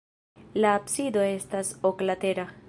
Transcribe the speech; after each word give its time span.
La 0.63 0.71
absido 0.77 1.21
estas 1.35 1.71
oklatera. 1.91 2.47